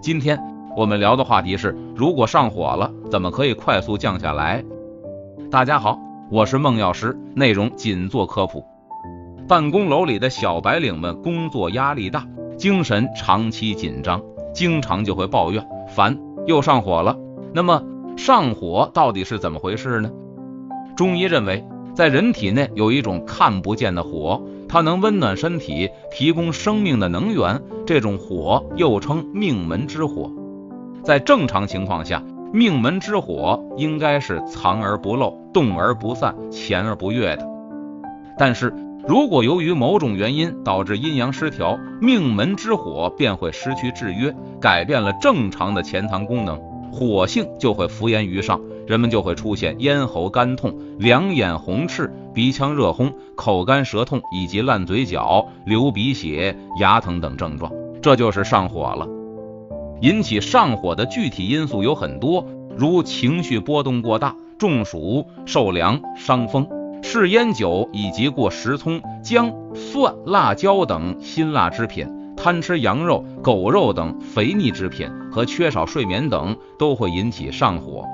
[0.00, 0.40] 今天
[0.74, 4.64] 我们聊的话题是：如果上火了，怎么可以快速降下来？
[5.50, 5.98] 大家好，
[6.30, 8.64] 我是孟药师，内容仅做科普。
[9.46, 12.26] 办公楼里的小白领们工作压力大，
[12.56, 14.22] 精神长期紧张，
[14.54, 15.62] 经常就会抱怨
[15.94, 17.14] 烦，又上火了。
[17.52, 17.82] 那么
[18.16, 20.10] 上火到底是怎么回事呢？
[20.96, 21.62] 中医认为，
[21.94, 24.42] 在人体内有一种看不见的火。
[24.72, 27.60] 它能温暖身体，提供生命的能源。
[27.84, 30.30] 这种火又称命门之火。
[31.02, 32.22] 在正常情况下，
[32.52, 37.44] 命门之火应该是藏而不露、动而不散、潜而不跃的。
[38.38, 38.72] 但是
[39.08, 46.56] 如果由于某种原因导致阴阳失调，命门之火便会失去制约，改变了正常的潜藏功能，
[46.92, 48.60] 火性就会浮延于上。
[48.86, 59.06] 人们就会出现咽喉干痛、两眼红赤、鼻腔热烘、口干舌痛以及烂嘴角、流鼻血、牙疼等症状，这就是上火了。
[60.00, 62.44] 引起上火的具体因素有很多，
[62.76, 66.66] 如情绪波动过大、中暑、受凉、伤风、
[67.02, 78.04] 嗜烟酒以及过食葱、姜、蒜、辣椒等辛辣之品，贪吃羊肉、狗肉等肥腻之品和缺少睡眠等，都会引起上火。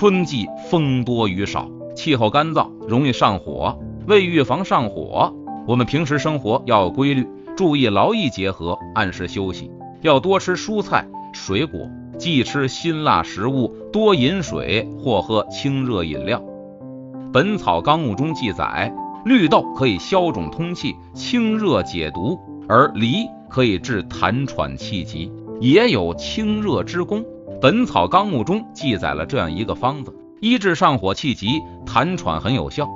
[0.00, 3.78] 春季风多雨少，气候干燥，容易上火。
[4.06, 5.30] 为预防上火，
[5.66, 11.80] 我们平时生活要有规律，注意劳逸结合，按时休息，要多吃蔬菜水果，
[12.16, 16.38] 忌吃辛辣食物，多饮水或喝清热饮料。
[17.30, 18.90] 《本草纲目》中记载，
[19.26, 27.20] 绿豆可以消肿通气、清热解毒，而梨可以治痰喘气急，也有清热之功。
[27.60, 32.88] 《本草纲目》中记载了这样一个方子，医治上火气急、痰喘很有效。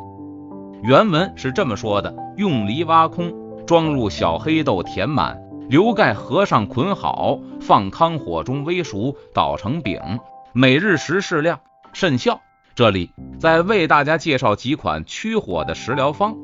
[0.83, 3.31] 原文是这么说的：用梨挖空，
[3.67, 10.01] 装入小黑豆，填满，留盖合上，捆好，放汤火中煨熟，捣成饼，
[10.55, 11.61] 每日食适量，
[11.93, 12.41] 甚效。
[12.75, 16.35] 这里再为大家介绍几款驱火的食疗方：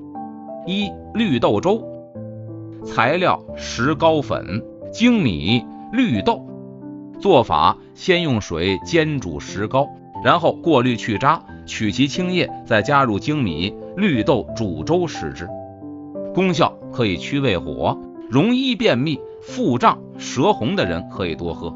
[0.66, 1.82] 一、绿豆粥。
[2.84, 6.46] 材料：石膏粉、粳米、绿豆。
[7.20, 9.86] 做法：先用水煎煮石膏，
[10.24, 15.46] 然后过滤去渣，取其清液，再加入粳米、绿豆煮粥食之。
[16.34, 17.98] 功效可以驱胃火，
[18.30, 21.74] 容易便秘、腹胀、舌红的人可以多喝。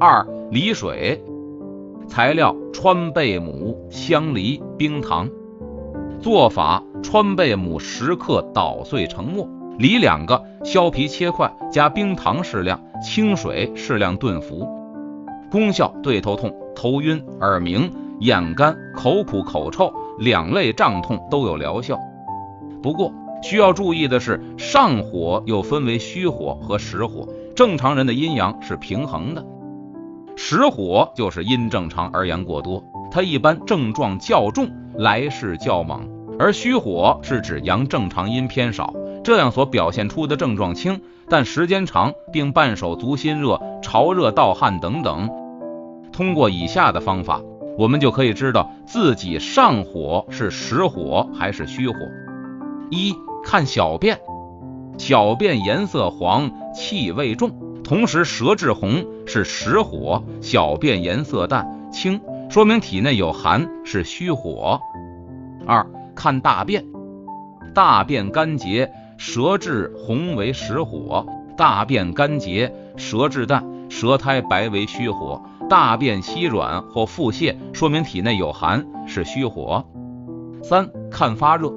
[0.00, 1.22] 二、梨水。
[2.08, 5.28] 材料：川贝母、香梨、冰糖。
[6.20, 12.80] 做法：川贝母十克捣碎成末，梨两个，削皮切块，加冰糖适量。
[13.02, 14.66] 清水适量炖服，
[15.50, 22.00] 功效对头痛、头晕、耳鸣、眼干、口苦、口臭两类胀痛都有疗效。
[22.82, 29.44] 不过需要注意的是，上火又分为虚火和实火，正常人的阴阳是平衡的。
[30.36, 36.00] 实火就是阴正常而阳过多，它一般症状较重，来势较猛；
[36.38, 38.94] 而虚火是指阳正常，阴偏少。
[39.26, 45.28] 这样所表现出的症状轻，但时间长，并伴手足心热、潮热、盗汗等等。
[46.12, 47.40] 通过以下的方法，
[47.76, 51.96] 我们就可以知道自己上火是实火还是虚火。
[52.88, 54.16] 一看小便，
[54.96, 57.50] 小便颜色黄，气味重，
[57.82, 64.80] 同时舌质红，是实火；小便颜色淡清，说明体内有寒，是虚火。
[65.66, 66.84] 二看大便，
[67.74, 68.88] 大便干结。
[69.18, 75.40] 舌质红为实火，大便干结；舌质淡，舌苔白为虚火。
[75.68, 79.84] 大便稀软或腹泻，说明体内有寒，是虚火。
[80.62, 81.72] 三看发热，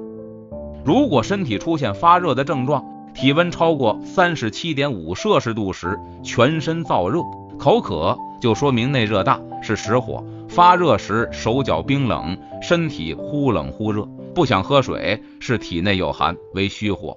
[0.84, 2.84] 如果身体出现发热的症状，
[3.14, 7.20] 体温超过三十七点五摄氏度时，全身燥热、
[7.58, 10.24] 口渴，就说明内热大，是实火。
[10.48, 17.16] 发热时手脚冰冷，身体忽冷忽热，不想喝水，是体内有寒，为虚火。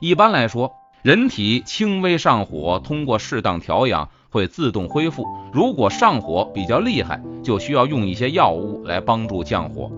[0.00, 0.72] 一般来说，
[1.02, 5.24] 人体轻微上火，通过适当调养会自动恢复。
[5.52, 9.90] 如果上火比较厉害，就需要用一些药物来帮助降火。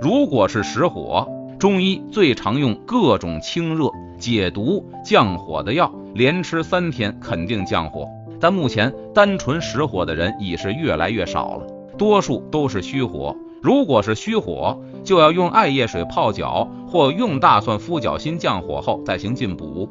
[0.00, 1.28] 如果是实火，
[1.58, 3.90] 中医最常用各种清热、
[4.20, 8.06] 解毒、降火的药，连吃三天肯定降火。
[8.38, 11.66] 但目前单纯实火的人已是越来越少了，
[11.98, 13.34] 多数都是虚火。
[13.64, 19.88] 如果是虚火，就要用艾叶水泡脚，或用大蒜敷脚心降火后再行进补。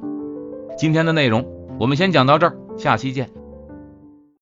[0.77, 1.43] 今天的内容
[1.79, 3.31] 我们先讲到这儿，下期见。